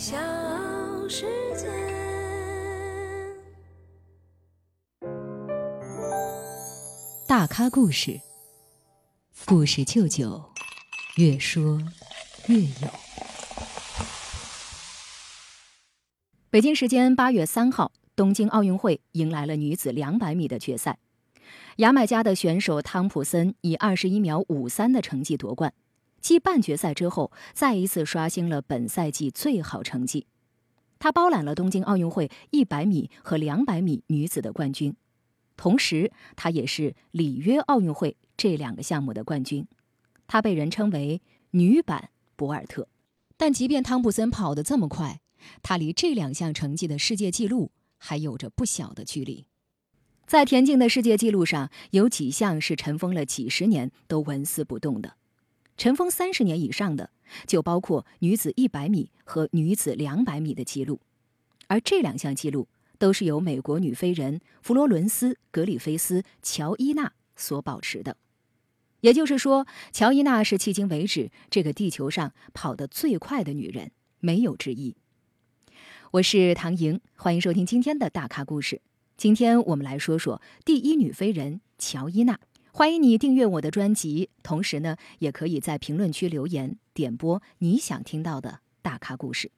[0.00, 0.16] 小
[1.10, 1.68] 世界。
[7.28, 8.18] 大咖故事，
[9.44, 10.42] 故事舅舅，
[11.18, 11.78] 越说
[12.46, 12.88] 越有。
[16.48, 20.96] 北京时间八月三号，东京奥运会迎来了女子两百米的决赛。
[21.76, 25.74] 牙买加的选手汤普森以二十一秒五三的成绩夺冠，
[26.20, 30.26] 继半决赛之后，再一次刷新了本赛季最好成绩。
[30.98, 34.94] 他包揽了东京奥运会一百米和两百米女子的冠军，
[35.56, 39.66] 同时他也是里约奥运会这两个项目的冠军。
[40.26, 42.86] 他被人称为“女版博尔特”。
[43.38, 45.22] 但即便汤普森跑得这么快，
[45.62, 49.46] 他离这两项成绩的世界纪录还有着不小的距离。
[50.26, 55.16] 在田径的世界纪录上，有几项是尘封了几十年都纹丝不动的，
[55.80, 57.08] 尘封三十年以上的
[57.46, 61.00] 就包括女子一百米和女子两百米的记录，
[61.68, 68.18] 而这两项记录都是由美国女飞人弗罗伦斯·格里菲斯·乔伊娜所保持的。
[69.00, 74.94] 也就是说，乔伊娜是迄今为止这个地球上跑得最快的女人，没有之一。
[76.10, 78.82] 我是唐莹，欢迎收听今天的大咖故事。
[79.16, 82.38] 今天我们来说说第一女飞人乔伊娜。
[82.80, 89.52] 欢迎你订阅我的专辑，同时呢，也可以在评论区留言点播你想听到的大咖故事。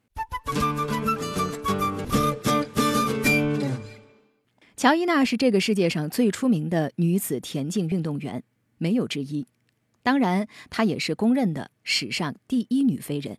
[4.77, 8.43] 乔伊娜是这个世界上最出名的女子田径运动员，
[8.79, 9.47] 没有之一。
[10.03, 13.39] 当然，她也是公认的史上第一女飞人。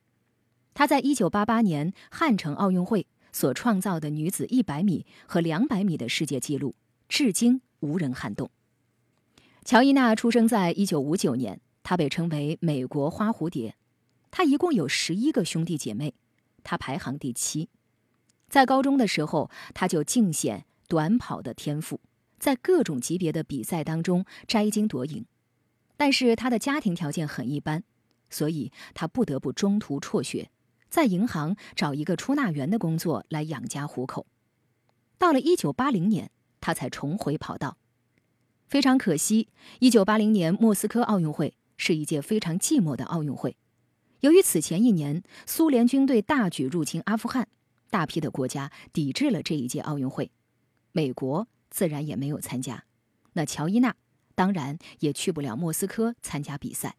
[0.73, 3.05] 她在1988年汉城奥运会。
[3.33, 6.73] 所创造的女子一百米和两百米的世界纪录，
[7.09, 8.49] 至今无人撼动。
[9.65, 13.75] 乔伊娜出生在一九五九年，她被称为“美国花蝴蝶”。
[14.29, 16.13] 她一共有十一个兄弟姐妹，
[16.63, 17.69] 她排行第七。
[18.49, 22.01] 在高中的时候，她就尽显短跑的天赋，
[22.37, 25.25] 在各种级别的比赛当中摘金夺银。
[25.95, 27.85] 但是她的家庭条件很一般，
[28.29, 30.49] 所以她不得不中途辍学。
[30.89, 34.27] 在银行找一个出纳员的工作来养家糊口。
[35.17, 37.77] 到了一九八零年，他才重回跑道。
[38.73, 39.49] 非常可惜，
[39.81, 43.55] 一九八零年莫斯科奥运会是一届非常寂寞的奥运会。
[44.21, 47.47] 由于此前一年苏联军队大举入侵阿富汗，
[47.91, 50.31] 大批的国家抵制了这一届奥运会，
[50.91, 52.85] 美国自然也没有参加。
[53.33, 53.95] 那乔伊娜
[54.33, 56.95] 当然也去不了莫斯科参加比赛。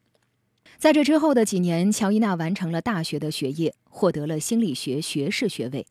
[0.78, 5.84] 在这之后的几年，乔伊娜完成了大学的学业，获得了心理学学士学位。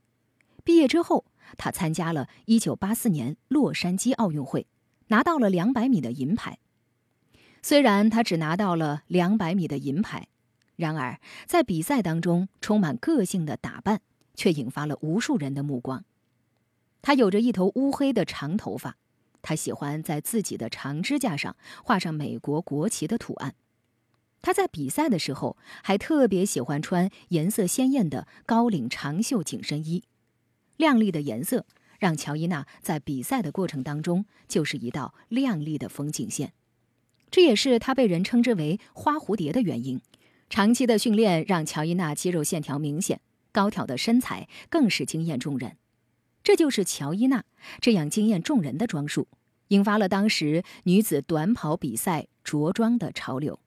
[0.63, 1.25] 毕业之后，
[1.57, 4.65] 她参加了1984年洛杉矶奥运会，
[5.07, 6.59] 拿到了200米的银牌。
[7.61, 10.27] 虽然他只拿到了200米的银牌，
[10.75, 14.01] 然而在比赛当中充满个性的打扮
[14.35, 16.03] 却引发了无数人的目光。
[17.01, 18.97] 他有着一头乌黑的长头发，
[19.41, 23.55] 他喜欢在自己的长指甲上画上美国国旗的图案。
[24.41, 30.03] 他在比赛的时候还特别喜欢穿颜色鲜艳的高领长袖紧身衣，
[30.75, 31.65] 亮丽的颜色
[32.03, 36.51] 让乔伊娜在比赛的过程当中就是一道亮丽的风景线，
[37.31, 40.01] 这也是她被人称之为“花蝴蝶”的原因。
[40.49, 43.21] 长期的训练让乔伊娜肌肉线条明显，
[43.53, 45.77] 高挑的身材更是惊艳众人。
[46.43, 47.45] 这就是乔伊娜
[47.79, 49.29] 这样惊艳众人的装束，
[49.69, 53.61] 引发了当时女子短跑比赛着装的潮流。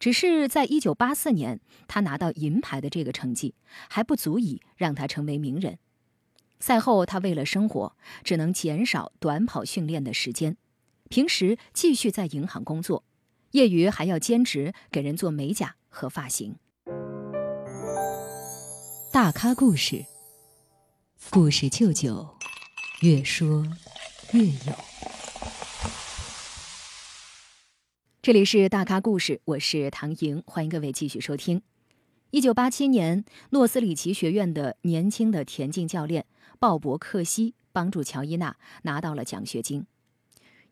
[0.00, 3.54] 只是在一九八四年，她拿到银牌的这个成绩
[3.88, 5.78] 还不足以让她成为名人。
[6.62, 10.56] 赛后，他为了生活，只能减少短跑训练的时间，
[11.10, 13.02] 平时继续在银行工作，
[13.50, 16.54] 业余还要兼职给人做美甲和发型。
[19.12, 20.06] 大咖故事，
[21.30, 22.28] 故事舅舅，
[23.00, 23.66] 越说
[24.30, 24.72] 越有。
[28.22, 31.60] 这里是大咖故事，我是唐莹，欢迎各位继续收听。
[32.32, 36.24] 一九八七年，诺斯里奇学院的年轻的田径教练
[36.58, 39.84] 鲍勃克西帮助乔伊娜拿到了奖学金。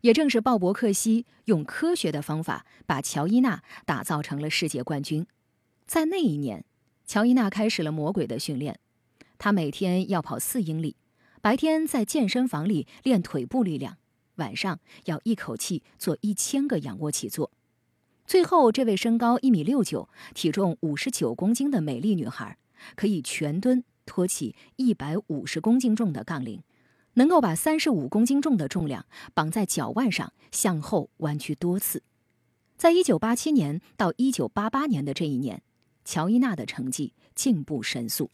[0.01, 5.27] 也正是鲍勃克西用科学的方法把乔伊娜打造成了世界冠军。
[5.85, 6.65] 在那一年，
[7.05, 8.79] 乔伊娜开始了魔鬼的训练，
[9.37, 10.95] 她每天要跑四英里，
[11.41, 13.97] 白天在健身房里练腿部力量。
[14.37, 17.51] 晚上要一口气做一千个仰卧起坐，
[18.31, 22.57] 最后这位身高一米六九、体重五十九公斤的美丽女孩，
[22.95, 26.63] 可以全蹲托起一百五十公斤重的杠铃，
[27.15, 32.03] 能够把三十五公斤重的重量绑在脚腕上向后弯曲多次。
[32.77, 35.61] 在一九八七年到一九八八年的这一年，
[36.05, 38.31] 乔伊娜的成绩进步神速。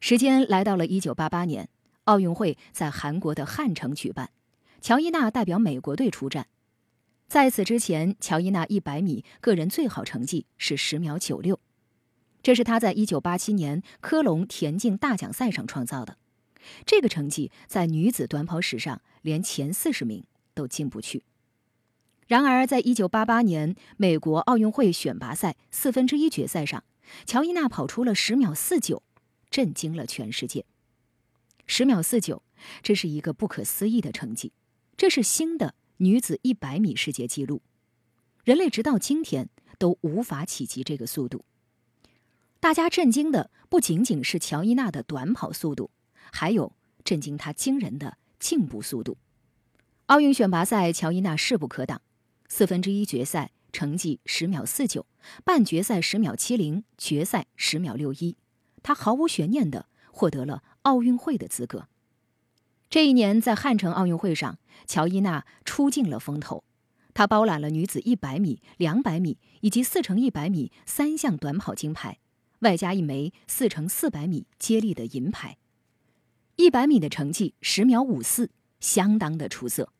[0.00, 1.68] 时间来到了一九八八年，
[2.06, 4.28] 奥运会在韩国的汉城举办，
[4.82, 6.48] 乔伊娜代表美国队出战。
[7.28, 11.60] 在此之前，乔伊娜一百米个人最好成绩是十秒九六，
[12.42, 16.18] 这是她在一九八七年科隆田径大奖赛上创造的。
[16.84, 21.22] 这个成绩在女子短跑史上连前四十名都进不去。
[22.26, 26.82] 然而，在一九八八年美国奥运会选拔赛四分之一决赛上，
[27.24, 29.04] 乔伊娜跑出了十秒四九，
[29.48, 30.64] 震惊了全世界。
[31.66, 32.42] 十秒四九，
[32.82, 34.52] 这是一个不可思议的成绩，
[34.96, 35.74] 这是新的。
[35.98, 37.62] 女子一百米世界纪录，
[38.42, 39.48] 人类直到今天
[39.78, 41.44] 都无法企及这个速度。
[42.58, 45.92] 大家震惊的不仅仅是乔伊娜的短跑速度，
[46.32, 46.72] 还有
[47.04, 49.16] 震惊她惊人的进步速度。
[50.06, 52.02] 奥运选拔赛，乔伊娜势不可挡，
[52.48, 55.06] 四分之一决赛成绩十秒四九，
[55.44, 58.36] 半决赛十秒七零，决赛十秒六一，
[58.82, 61.86] 她毫无悬念地获得了奥运会的资格。
[62.92, 66.62] 这一年，在汉城奥运会上，乔伊娜出尽了风头。
[67.14, 72.18] 她包揽了女子100米、200米以及4乘100米三项短跑金牌，
[72.58, 75.56] 外加一枚4乘400米接力的银牌。
[76.58, 79.90] 100米的成绩10秒54，相当的出色。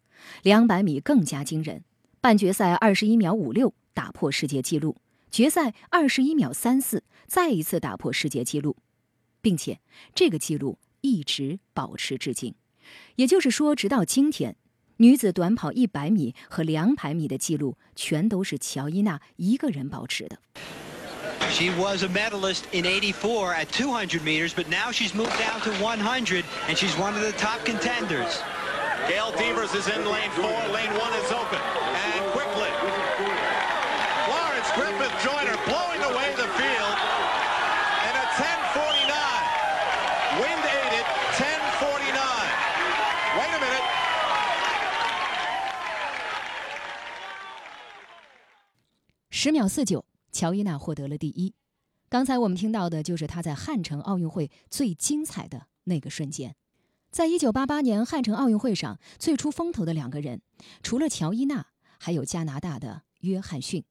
[0.42, 1.84] 200米更加惊人，
[2.20, 4.98] 半决赛21秒56打破世界纪录，
[5.30, 8.76] 决赛21秒34再一次打破世界纪录，
[9.40, 9.80] 并且
[10.14, 12.54] 这个纪录一直保持至今。
[13.16, 14.56] 也就是说，直到今天，
[14.98, 20.38] 女子短跑一百米和两百米的记录全都是乔伊娜一个人保持的。
[21.50, 26.44] She was a medalist in 84 at 200 meters, but now she's moved down to 100,
[26.68, 28.40] and she's one of the top contenders.
[29.08, 30.48] Gail Devers is in lane four.
[30.72, 31.58] Lane one is open.
[31.58, 32.24] And
[49.42, 51.52] 十秒四九，乔伊娜获得了第一。
[52.08, 56.54] 刚才我们听到的就是她在汉城奥运会最精彩的那个瞬间。
[57.10, 60.42] 在一九八八年汉城奥运会上，最出风头的两个人，
[60.84, 61.66] 除了乔伊娜，
[61.98, 63.82] 还有加拿大的约翰逊。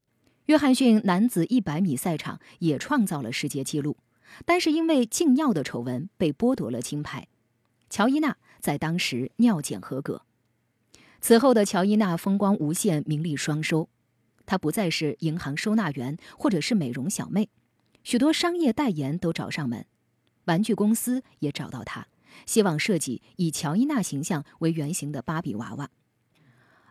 [0.46, 3.98] 约翰逊男子一百米赛场也创造了世界纪录，
[4.46, 7.28] 但是因为禁药的丑闻被剥夺了金牌。
[7.90, 10.22] 乔伊娜在当时尿检合格。
[11.20, 13.90] 此后的乔伊娜风光无限，名利双收。
[14.52, 17.48] 她不再是银行收纳员或者是美容小妹，
[18.04, 19.86] 许多商业代言都找上门，
[20.44, 22.08] 玩具公司也找到她，
[22.46, 25.90] 希望设计以乔伊娜形象为原型的芭比娃娃。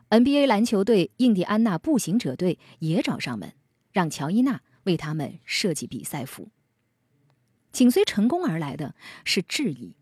[0.09, 3.53] NBA 篮球队印第安纳步行者队也找上门，
[3.93, 6.49] 让乔伊娜为他们设计比赛服。
[7.73, 9.97] 紧随成功而来的是质疑。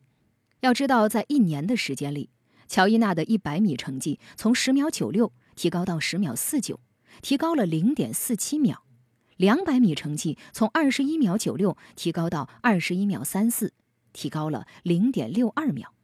[0.60, 2.30] 要知道，在一年的时间里，
[2.68, 6.78] 乔伊娜的一百米成绩从十秒九六提高到十秒四九，
[7.22, 8.82] 提高了零点四七秒；
[9.36, 13.72] 两百米成绩从二十一秒九六提高到二十一秒三四，
[14.12, 15.94] 提高了零点六二秒。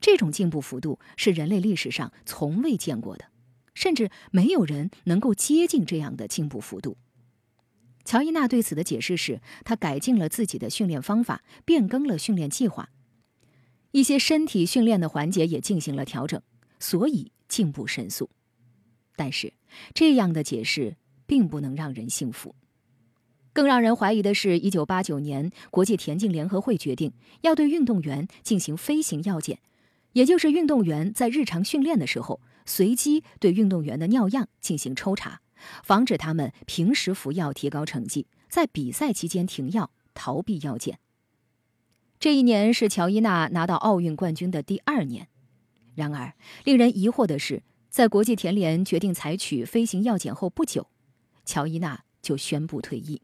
[0.00, 3.26] 这种进步幅度是人类历史上从未见过的，
[3.74, 6.98] 甚至没有人能够接近这样的进步幅度。
[8.04, 12.90] 乔伊娜对此的解释是，她改进了自己的训练方法，变更了训练计划。
[13.92, 16.42] 一些身体训练的环节也进行了调整，
[16.78, 18.28] 所以进步神速。
[19.16, 19.52] 但是，
[19.92, 22.54] 这样的解释并不能让人信服。
[23.52, 29.60] 更让人怀疑的是，1989年，国际田径联合会决定要对运动员进行飞行药检，
[30.12, 35.40] 也就是运动员在日常训练的时候，随机对运动员的尿样进行抽查，
[35.84, 40.98] 防止他们平时服药提高成绩，在比赛期间停药逃避药检。
[42.18, 45.28] 这一年是乔伊娜拿到奥运冠军的第二年，
[45.94, 47.62] 然而令人疑惑的是，
[47.94, 50.88] 在国际田联决定采取飞行药检后不久，
[51.44, 53.22] 乔伊娜就宣布退役。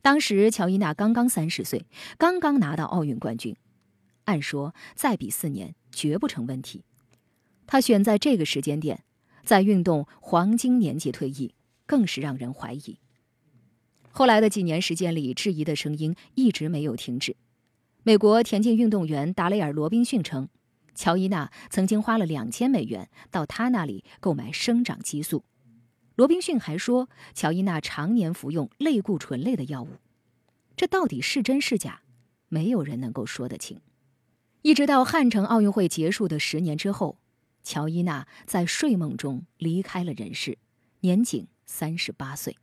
[0.00, 1.84] 当时乔伊娜刚刚三十岁，
[2.16, 3.56] 刚刚拿到奥运冠军，
[4.26, 6.84] 按说再比四年绝不成问题。
[7.66, 9.02] 她选在这个时间点，
[9.42, 12.96] 在运动黄金年纪退役，更是让人怀疑。
[14.12, 17.34] 后来的几年时间里，质疑的声音一直没有停止。
[18.04, 20.48] 美国田径运动员达雷尔·罗宾逊称，
[20.94, 25.44] 乔伊娜曾经花了两千美元到他那里购买生长激素。
[26.16, 29.88] 罗宾逊还说，乔伊娜常年服用类固醇类的药物。
[30.76, 32.02] 这到底是真是假？
[32.48, 33.80] 没有人能够说得清。
[34.62, 37.18] 一直到汉城奥运会结束的十年之后，
[37.62, 40.58] 乔伊娜在睡梦中离开了人世，
[41.00, 42.58] 年仅三十八岁。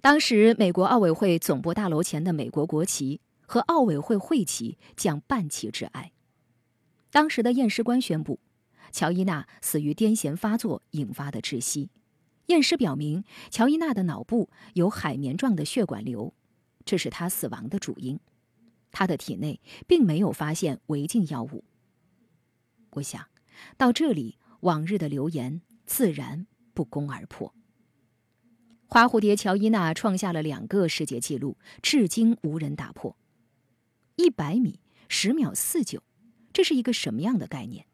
[0.00, 6.12] 当时，美国奥委会总部大楼前的美国国旗和奥委会会旗将半旗致哀。
[7.14, 8.40] 当时的验尸官宣布，
[8.90, 11.88] 乔伊娜死于癫痫发作引发的窒息。
[12.46, 16.34] 验尸表明，乔伊娜的脑部有海绵状的血管瘤，
[16.84, 18.18] 这是她死亡的主因。
[18.90, 21.62] 她的体内并没有发现违禁药物。
[22.90, 23.24] 我想，
[23.76, 27.54] 到这里，往日的流言自然不攻而破。
[28.88, 33.16] 花蝴蝶乔伊娜创下了两个世界纪录，至今无人打破。
[34.16, 36.02] 一百米十秒四九，
[36.54, 37.84] 这是一个什么样的概念？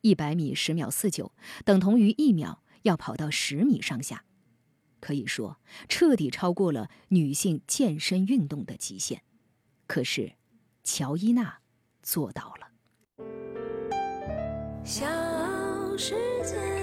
[0.00, 1.32] 一百米十秒四九
[1.64, 4.24] 等同于一秒要跑到十米上下，
[4.98, 9.22] 可以说彻底超过了女性健身运动的极限。
[9.86, 10.32] 可是，
[10.82, 11.60] 乔伊娜
[12.02, 12.68] 做到了。
[14.84, 15.06] 小
[15.96, 16.81] 世界。